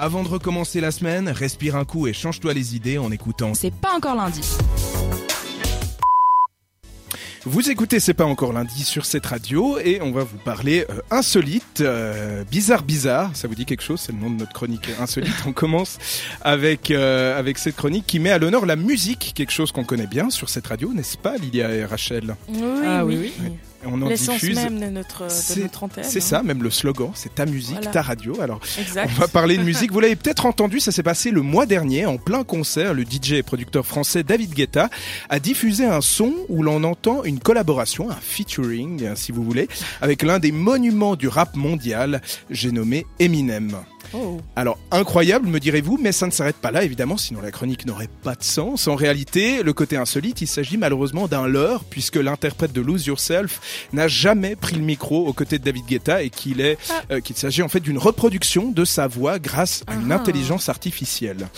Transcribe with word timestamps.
Avant 0.00 0.22
de 0.22 0.28
recommencer 0.28 0.80
la 0.80 0.92
semaine, 0.92 1.28
respire 1.28 1.74
un 1.74 1.84
coup 1.84 2.06
et 2.06 2.12
change-toi 2.12 2.54
les 2.54 2.76
idées 2.76 2.98
en 2.98 3.10
écoutant. 3.10 3.52
C'est 3.54 3.74
pas 3.74 3.96
encore 3.96 4.14
lundi. 4.14 4.42
Vous 7.44 7.68
écoutez 7.68 7.98
C'est 7.98 8.14
pas 8.14 8.24
encore 8.24 8.52
lundi 8.52 8.84
sur 8.84 9.04
cette 9.04 9.26
radio 9.26 9.76
et 9.80 10.00
on 10.00 10.12
va 10.12 10.22
vous 10.22 10.36
parler 10.36 10.86
euh, 10.88 11.00
insolite, 11.10 11.80
euh, 11.80 12.44
bizarre 12.44 12.84
bizarre. 12.84 13.30
Ça 13.34 13.48
vous 13.48 13.56
dit 13.56 13.64
quelque 13.64 13.82
chose? 13.82 14.00
C'est 14.00 14.12
le 14.12 14.18
nom 14.18 14.30
de 14.30 14.36
notre 14.36 14.52
chronique 14.52 14.88
insolite. 15.00 15.34
on 15.46 15.52
commence 15.52 15.98
avec 16.42 16.92
euh, 16.92 17.36
avec 17.36 17.58
cette 17.58 17.74
chronique 17.74 18.06
qui 18.06 18.20
met 18.20 18.30
à 18.30 18.38
l'honneur 18.38 18.66
la 18.66 18.76
musique, 18.76 19.32
quelque 19.34 19.52
chose 19.52 19.72
qu'on 19.72 19.84
connaît 19.84 20.06
bien 20.06 20.30
sur 20.30 20.48
cette 20.48 20.68
radio, 20.68 20.92
n'est-ce 20.94 21.18
pas, 21.18 21.36
Lydia 21.38 21.74
et 21.74 21.84
Rachel? 21.84 22.36
Oui, 22.48 22.60
Ah 22.86 23.04
oui, 23.04 23.18
oui, 23.20 23.32
oui. 23.40 23.50
On 23.92 24.02
en 24.02 24.08
diffuse. 24.08 24.56
même 24.56 24.78
de 24.80 24.86
notre, 24.86 25.24
de 25.24 25.28
C'est- 25.30 25.60
notre 25.60 25.82
antenne. 25.84 26.04
C'est 26.04 26.18
hein. 26.18 26.22
ça, 26.22 26.42
même 26.42 26.62
le 26.62 26.70
slogan, 26.70 27.10
c'est 27.14 27.34
ta 27.34 27.46
musique, 27.46 27.76
Voilà. 27.76 27.90
ta 27.90 28.02
radio. 28.02 28.40
Alors 28.40 28.60
Exact. 28.78 29.10
On 29.16 29.20
va 29.20 29.28
parler 29.28 29.56
de 29.56 29.62
musique. 29.62 29.90
Vous 29.92 30.00
l'avez 30.00 30.16
peut-être 30.16 30.46
entendu, 30.46 30.80
ça 30.80 30.92
s'est 30.92 31.02
passé 31.02 31.30
le 31.30 31.42
mois 31.42 31.66
dernier 31.66 32.06
en 32.06 32.16
plein 32.18 32.44
concert. 32.44 32.94
Le 32.94 33.04
DJ 33.04 33.32
et 33.32 33.42
producteur 33.42 33.86
français 33.86 34.22
David 34.22 34.52
Guetta 34.54 34.90
a 35.28 35.40
diffusé 35.40 35.86
un 35.86 36.00
son 36.00 36.32
où 36.48 36.62
l'on 36.62 36.84
entend 36.84 37.24
une 37.24 37.38
collaboration, 37.38 38.10
un 38.10 38.16
featuring, 38.20 39.14
si 39.14 39.32
vous 39.32 39.42
voulez, 39.44 39.68
avec 40.00 40.22
l'un 40.22 40.38
des 40.38 40.52
monuments 40.52 41.16
du 41.16 41.28
rap 41.28 41.56
mondial. 41.56 42.20
J'ai 42.50 42.72
nommé 42.72 43.06
Eminem. 43.18 43.76
Oh. 44.14 44.40
Alors 44.56 44.78
incroyable, 44.90 45.48
me 45.48 45.60
direz-vous, 45.60 45.98
mais 46.00 46.12
ça 46.12 46.26
ne 46.26 46.30
s'arrête 46.32 46.56
pas 46.56 46.70
là, 46.70 46.82
évidemment, 46.82 47.16
sinon 47.16 47.40
la 47.40 47.50
chronique 47.50 47.86
n'aurait 47.86 48.08
pas 48.22 48.34
de 48.34 48.42
sens. 48.42 48.88
En 48.88 48.94
réalité, 48.94 49.62
le 49.62 49.72
côté 49.72 49.96
insolite, 49.96 50.40
il 50.40 50.46
s'agit 50.46 50.76
malheureusement 50.78 51.28
d'un 51.28 51.46
leurre, 51.46 51.84
puisque 51.84 52.16
l'interprète 52.16 52.72
de 52.72 52.80
Lose 52.80 53.06
Yourself 53.06 53.60
n'a 53.92 54.08
jamais 54.08 54.56
pris 54.56 54.76
le 54.76 54.82
micro 54.82 55.26
aux 55.26 55.32
côtés 55.32 55.58
de 55.58 55.64
David 55.64 55.84
Guetta 55.86 56.22
et 56.22 56.30
qu'il 56.30 56.60
est, 56.60 56.78
euh, 57.10 57.20
qu'il 57.20 57.36
s'agit 57.36 57.62
en 57.62 57.68
fait 57.68 57.80
d'une 57.80 57.98
reproduction 57.98 58.70
de 58.70 58.84
sa 58.84 59.06
voix 59.08 59.38
grâce 59.38 59.84
à 59.86 59.94
une 59.94 60.10
Ah. 60.12 60.16
intelligence 60.16 60.68
artificielle. 60.68 61.48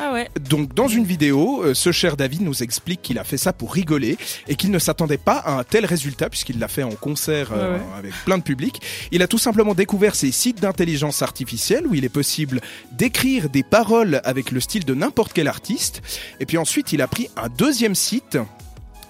Ah 0.00 0.12
ouais. 0.12 0.28
Donc 0.48 0.74
dans 0.74 0.88
une 0.88 1.04
vidéo, 1.04 1.62
euh, 1.62 1.74
ce 1.74 1.92
cher 1.92 2.16
David 2.16 2.40
nous 2.42 2.62
explique 2.62 3.02
qu'il 3.02 3.18
a 3.18 3.24
fait 3.24 3.36
ça 3.36 3.52
pour 3.52 3.72
rigoler 3.74 4.16
et 4.48 4.54
qu'il 4.56 4.70
ne 4.70 4.78
s'attendait 4.78 5.18
pas 5.18 5.36
à 5.36 5.58
un 5.58 5.64
tel 5.64 5.84
résultat 5.84 6.30
puisqu'il 6.30 6.58
l'a 6.58 6.68
fait 6.68 6.82
en 6.82 6.90
concert 6.92 7.52
euh, 7.52 7.74
Ouais, 7.74 7.78
ouais. 7.78 7.98
avec 7.98 8.12
plein 8.24 8.38
de 8.38 8.42
public. 8.42 8.80
Il 9.12 9.22
a 9.22 9.26
tout 9.28 9.38
simplement 9.38 9.74
découvert 9.74 10.14
ces 10.14 10.30
sites 10.32 10.60
d'intelligence 10.60 11.22
artificielle 11.22 11.86
où 11.86 11.94
il 11.94 12.04
est 12.04 12.08
possible 12.08 12.60
d'écrire 12.92 13.48
des 13.50 13.62
paroles 13.62 14.20
avec 14.24 14.50
le 14.50 14.60
style 14.60 14.84
de 14.84 14.94
n'importe 14.94 15.32
quel 15.34 15.48
artiste. 15.48 16.00
Et 16.40 16.46
puis 16.46 16.56
ensuite, 16.58 16.92
il 16.92 17.02
a 17.02 17.08
pris 17.08 17.28
un 17.36 17.48
deuxième 17.48 17.94
site. 17.94 18.38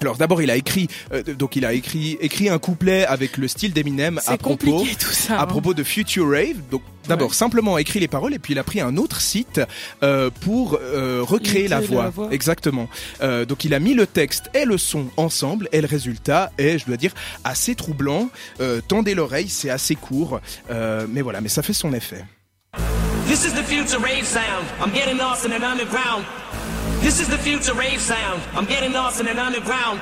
Alors 0.01 0.17
d'abord, 0.17 0.41
il 0.43 0.51
a 0.51 0.57
écrit 0.57 0.89
euh, 1.13 1.23
donc 1.23 1.57
il 1.57 1.65
a 1.67 1.73
écrit 1.75 2.17
écrit 2.21 2.49
un 2.49 2.59
couplet 2.59 3.05
avec 3.05 3.37
le 3.37 3.49
style 3.49 3.73
d'Eminem 3.73 4.19
à 4.27 4.39
propos 4.39 4.57
compliqué 4.73 4.97
tout 4.97 5.13
ça. 5.13 5.39
à 5.39 5.43
hein. 5.43 5.47
propos 5.47 5.75
de 5.75 5.83
Future 5.83 6.29
Rave. 6.31 6.57
Donc 6.71 6.83
d'abord 7.07 7.29
Ouais. 7.31 7.35
simplement 7.35 7.77
écrit 7.77 8.01
les 8.01 8.09
paroles 8.09 8.33
et 8.35 8.39
puis 8.39 8.55
il 8.55 8.59
a 8.59 8.65
pris 8.65 8.81
un 8.81 8.97
autre 8.97 9.21
site 9.21 9.61
euh, 10.03 10.31
pour 10.41 10.79
euh, 10.81 11.21
recréer 11.23 11.69
la 11.69 11.81
voix. 11.81 12.05
la 12.05 12.11
voix. 12.11 12.29
Exactement. 12.33 12.89
Euh, 13.23 13.45
donc 13.45 13.65
il 13.65 13.75
a 13.75 13.79
mis 13.79 13.93
le 13.95 14.07
texte 14.07 14.51
et 14.55 14.65
le 14.65 14.79
son 14.79 15.09
ensemble 15.19 15.69
et 15.73 15.81
le 15.83 15.87
résultat 15.87 16.51
est, 16.57 16.79
je 16.79 16.87
dois 16.87 16.97
dire, 16.97 17.13
assez 17.45 17.75
troublant. 17.75 18.31
Euh, 18.61 18.81
tendez 18.87 19.15
l'oreille, 19.15 19.49
c'est 19.49 19.71
assez 19.71 19.97
court, 19.97 20.41
Euh, 20.71 21.07
mais 21.11 21.21
voilà, 21.21 21.41
mais 21.43 21.49
ça 21.49 21.63
fait 21.63 21.73
son 21.75 21.93
effet. 21.93 22.25
This 23.29 23.45
is 23.45 23.51
the 23.53 23.63
future 23.65 23.99
rave 24.01 24.25
sound. 24.25 24.65
I'm 24.83 24.93
getting 24.95 25.19
lost 25.19 25.45
in 25.47 25.53
an 25.53 25.63
underground. 25.63 26.25
This 27.01 27.19
is 27.21 27.29
the 27.29 27.39
future 27.39 27.75
rave 27.75 28.01
sound. 28.01 28.41
I'm 28.55 28.67
getting 28.67 28.93
lost 28.93 29.21
in 29.21 29.27
an 29.29 29.39
underground. 29.39 30.01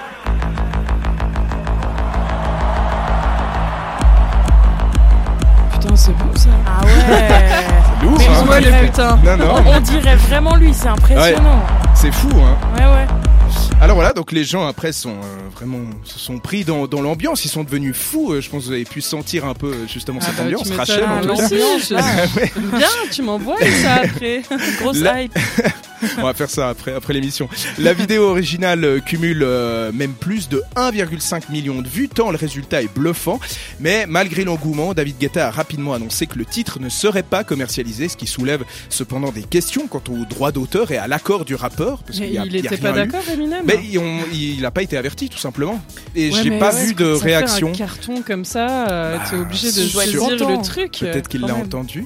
Putain, 5.72 5.96
c'est 5.96 6.12
beau 6.12 6.34
ça. 6.34 6.48
Ah 6.66 6.84
ouais. 6.84 8.02
Lourd, 8.02 8.18
Mais 8.18 8.26
hein 8.26 8.60
dirait- 8.60 8.80
le 8.82 8.86
putain. 8.88 9.16
Non, 9.24 9.36
non, 9.36 9.54
On 9.66 9.80
dirait 9.80 10.16
vraiment 10.16 10.56
lui, 10.56 10.72
c'est 10.74 10.88
impressionnant. 10.88 11.62
c'est 11.94 12.12
fou, 12.12 12.28
hein. 12.40 12.56
Ouais, 12.76 12.84
ouais. 12.84 13.06
Alors 13.80 13.94
voilà, 13.94 14.12
donc 14.12 14.32
les 14.32 14.42
gens 14.44 14.66
après 14.66 14.90
sont 14.92 15.10
euh, 15.10 15.48
vraiment 15.54 15.78
se 16.04 16.18
sont 16.18 16.38
pris 16.38 16.64
dans, 16.64 16.88
dans 16.88 17.00
l'ambiance, 17.00 17.44
ils 17.44 17.48
sont 17.48 17.62
devenus 17.62 17.94
fous. 17.96 18.32
euh, 18.32 18.40
je 18.40 18.50
pense 18.50 18.62
que 18.64 18.66
vous 18.68 18.72
avez 18.72 18.84
pu 18.84 19.00
sentir 19.00 19.44
un 19.44 19.54
peu 19.54 19.72
justement 19.92 20.20
cette 20.20 20.36
bah, 20.36 20.42
ambiance. 20.44 20.68
Rachel, 20.72 21.04
en 21.04 21.06
Ah, 21.18 21.20
tout 21.20 21.36
cas. 21.36 21.48
là. 21.94 22.02
Ouais. 22.36 22.52
Bien, 22.76 22.88
tu 23.12 23.22
m'envoies 23.22 23.56
ça 23.82 23.94
après. 24.04 24.42
Grosse 24.80 24.98
hype. 24.98 25.38
On 26.18 26.22
va 26.22 26.34
faire 26.34 26.50
ça 26.50 26.68
après, 26.68 26.92
après 26.94 27.12
l'émission. 27.14 27.48
La 27.78 27.92
vidéo 27.92 28.24
originale 28.28 28.84
euh, 28.84 29.00
cumule 29.00 29.42
euh, 29.42 29.90
même 29.92 30.12
plus 30.12 30.48
de 30.48 30.62
1,5 30.76 31.50
million 31.50 31.80
de 31.82 31.88
vues, 31.88 32.08
tant 32.08 32.30
le 32.30 32.36
résultat 32.36 32.82
est 32.82 32.92
bluffant. 32.94 33.40
Mais 33.80 34.06
malgré 34.06 34.44
l'engouement, 34.44 34.94
David 34.94 35.18
Guetta 35.18 35.48
a 35.48 35.50
rapidement 35.50 35.94
annoncé 35.94 36.26
que 36.26 36.38
le 36.38 36.44
titre 36.44 36.80
ne 36.80 36.88
serait 36.88 37.22
pas 37.22 37.44
commercialisé, 37.44 38.08
ce 38.08 38.16
qui 38.16 38.26
soulève 38.26 38.64
cependant 38.88 39.30
des 39.32 39.42
questions 39.42 39.86
quant 39.86 40.02
au 40.10 40.24
droit 40.24 40.52
d'auteur 40.52 40.90
et 40.92 40.96
à 40.98 41.06
l'accord 41.08 41.44
du 41.44 41.54
rappeur. 41.54 42.02
Parce 42.04 42.18
Mais 42.18 42.26
qu'il 42.26 42.34
y 42.34 42.38
a- 42.38 42.44
il 42.44 42.54
il 42.56 42.66
était 42.66 42.76
pas 42.76 42.92
d'accord, 42.92 43.22
Eminem 43.32 43.64
Mais 43.64 43.98
ont- 43.98 44.24
il 44.32 44.60
n'a 44.60 44.70
pas 44.70 44.82
été 44.82 44.96
averti, 44.96 45.28
tout 45.28 45.38
simplement. 45.38 45.80
Et 46.14 46.30
Ouais, 46.30 46.40
j'ai 46.42 46.58
pas 46.58 46.74
ouais, 46.74 46.86
vu 46.86 46.94
de 46.94 47.04
réaction. 47.04 47.68
un 47.70 47.72
carton 47.72 48.22
comme 48.22 48.44
ça, 48.44 48.88
euh, 48.88 49.16
Bah, 49.18 49.24
t'es 49.30 49.36
obligé 49.36 49.72
de 49.72 49.80
il 49.82 50.16
content. 50.18 50.56
le 50.56 50.62
truc. 50.62 50.92
Peut-être 51.00 51.28
qu'il 51.28 51.42
l'a 51.42 51.54
entendu. 51.54 52.04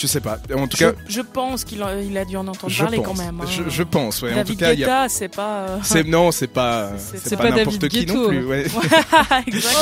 Je 0.00 0.06
sais 0.06 0.20
pas. 0.20 0.38
En 0.54 0.68
tout 0.68 0.76
Je, 0.76 0.84
cas, 0.84 0.92
je 1.08 1.20
pense 1.20 1.64
qu'il 1.64 1.82
a, 1.82 2.00
il 2.00 2.16
a 2.16 2.24
dû 2.24 2.36
en 2.36 2.46
entendre 2.46 2.72
je 2.72 2.82
parler 2.82 2.98
pense. 2.98 3.06
quand 3.06 3.16
même. 3.16 3.40
hein. 3.40 3.44
Je, 3.50 3.68
je 3.68 3.82
pense. 3.82 4.22
Ouais. 4.22 4.30
En 4.32 4.36
David 4.36 4.52
tout 4.54 4.58
cas, 4.60 4.68
y 4.68 4.84
a 4.84 4.86
Guetta, 4.86 5.08
c'est 5.08 5.28
pas. 5.34 5.58
euh, 5.62 5.78
C'est 5.82 6.06
non, 6.06 6.30
c'est 6.30 6.46
pas 6.46 6.92
C'est- 6.98 7.36
pas, 7.36 7.48
pas 7.48 7.50
n'importe 7.50 7.88
qui 7.88 8.06
non 8.06 8.28
plus. 8.28 8.44
ouais. 8.44 8.66
exact. 9.46 9.76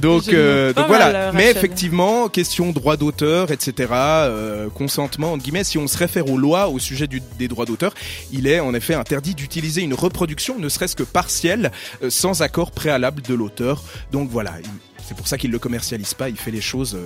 Donc, 0.00 0.28
euh, 0.28 0.72
donc 0.72 0.86
voilà. 0.86 1.08
euh, 1.08 1.32
Mais 1.34 1.50
effectivement, 1.50 2.28
question 2.30 2.70
droit 2.72 2.96
d'auteur, 2.96 3.50
etc., 3.50 3.90
euh, 3.92 4.68
consentement, 4.70 5.32
entre 5.32 5.42
guillemets, 5.44 5.64
si 5.64 5.76
on 5.76 5.86
se 5.86 5.98
réfère 5.98 6.30
aux 6.30 6.38
lois 6.38 6.68
au 6.70 6.78
sujet 6.78 7.06
du- 7.06 7.22
des 7.38 7.48
droits 7.48 7.66
d'auteur, 7.66 7.92
il 8.32 8.46
est 8.46 8.60
en 8.60 8.72
effet 8.72 8.94
interdit 8.94 9.34
d'utiliser 9.34 9.82
une 9.82 9.94
reproduction, 9.94 10.58
ne 10.58 10.68
serait-ce 10.70 10.96
que 10.96 11.02
partielle, 11.02 11.72
sans 12.08 12.40
accord 12.40 12.70
préalable 12.70 13.20
de 13.22 13.34
l'auteur. 13.34 13.82
Donc 14.12 14.30
voilà, 14.30 14.52
il- 14.62 14.68
c'est 15.06 15.16
pour 15.16 15.28
ça 15.28 15.36
qu'il 15.36 15.50
le 15.50 15.58
commercialise 15.58 16.14
pas. 16.14 16.28
Il 16.30 16.36
fait 16.36 16.50
les 16.50 16.60
choses. 16.62 16.96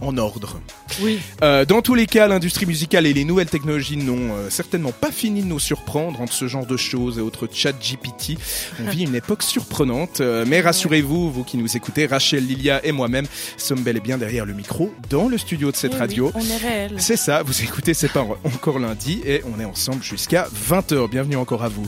En 0.00 0.16
ordre. 0.18 0.60
Oui. 1.02 1.18
Euh, 1.42 1.64
dans 1.64 1.82
tous 1.82 1.94
les 1.94 2.06
cas, 2.06 2.26
l'industrie 2.28 2.66
musicale 2.66 3.06
et 3.06 3.12
les 3.12 3.24
nouvelles 3.24 3.48
technologies 3.48 3.96
n'ont 3.96 4.34
euh, 4.34 4.50
certainement 4.50 4.92
pas 4.92 5.10
fini 5.12 5.42
de 5.42 5.46
nous 5.46 5.58
surprendre 5.58 6.20
entre 6.20 6.32
ce 6.32 6.46
genre 6.48 6.66
de 6.66 6.76
choses 6.76 7.18
et 7.18 7.20
autres 7.20 7.48
chat 7.52 7.72
GPT. 7.72 8.38
On 8.84 8.90
vit 8.90 9.04
une 9.04 9.14
époque 9.14 9.42
surprenante, 9.42 10.20
euh, 10.20 10.44
mais 10.46 10.60
rassurez-vous, 10.60 11.30
vous 11.30 11.44
qui 11.44 11.56
nous 11.56 11.76
écoutez, 11.76 12.06
Rachel, 12.06 12.46
Lilia 12.46 12.84
et 12.84 12.92
moi-même 12.92 13.26
sommes 13.56 13.82
bel 13.82 13.96
et 13.96 14.00
bien 14.00 14.18
derrière 14.18 14.44
le 14.46 14.52
micro 14.52 14.92
dans 15.10 15.28
le 15.28 15.38
studio 15.38 15.70
de 15.70 15.76
cette 15.76 15.92
Eh 15.92 15.96
oui, 15.96 16.00
radio. 16.00 16.32
on 16.34 16.40
est 16.40 16.56
réel. 16.56 16.94
C'est 16.98 17.16
ça, 17.16 17.42
vous 17.42 17.62
écoutez 17.62 17.94
C'est 17.94 18.12
pas 18.12 18.26
encore 18.44 18.78
lundi 18.78 19.20
et 19.24 19.42
on 19.54 19.60
est 19.60 19.64
ensemble 19.64 20.02
jusqu'à 20.02 20.48
20h. 20.68 21.08
Bienvenue 21.08 21.36
encore 21.36 21.62
à 21.62 21.68
vous. 21.68 21.86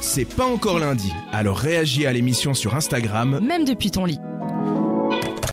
C'est 0.00 0.24
pas 0.24 0.46
encore 0.46 0.78
lundi, 0.78 1.12
alors 1.32 1.58
réagis 1.58 2.06
à 2.06 2.12
l'émission 2.12 2.54
sur 2.54 2.74
Instagram 2.74 3.40
Même 3.46 3.64
depuis 3.64 3.90
ton 3.90 4.04
lit. 4.04 4.18